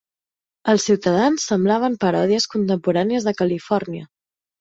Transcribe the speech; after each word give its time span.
Els 0.71 0.85
ciutadans 0.87 1.45
semblaven 1.51 1.97
paròdies 2.05 2.47
contemporànies 2.53 3.29
de 3.29 3.35
Califòrnia. 3.43 4.09